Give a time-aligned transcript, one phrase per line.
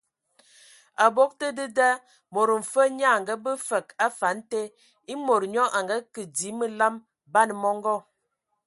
[1.07, 1.89] Abog te dedā,
[2.37, 4.61] mod mfe nyaa a ngabe fəg a afan te;
[5.13, 6.95] e mod nyo a ngəkə dzii məlam,
[7.33, 7.95] ban mɔngɔ.